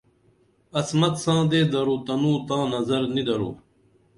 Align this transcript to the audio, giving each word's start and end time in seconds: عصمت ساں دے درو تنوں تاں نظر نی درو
عصمت 0.79 1.15
ساں 1.23 1.41
دے 1.51 1.61
درو 1.71 1.95
تنوں 2.05 2.37
تاں 2.47 2.65
نظر 2.73 3.01
نی 3.13 3.21
درو 3.27 3.51